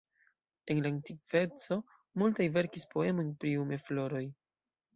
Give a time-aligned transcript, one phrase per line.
[0.73, 1.77] En la antikveco
[2.23, 4.27] multaj verkis poemojn pri umefloroj.